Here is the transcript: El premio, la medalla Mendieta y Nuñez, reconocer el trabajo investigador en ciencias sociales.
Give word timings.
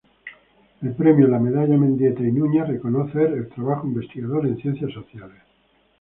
El 0.81 0.95
premio, 0.95 1.27
la 1.27 1.37
medalla 1.37 1.77
Mendieta 1.77 2.23
y 2.23 2.31
Nuñez, 2.31 2.67
reconocer 2.67 3.33
el 3.33 3.49
trabajo 3.49 3.85
investigador 3.85 4.47
en 4.47 4.57
ciencias 4.57 4.91
sociales. 4.93 5.43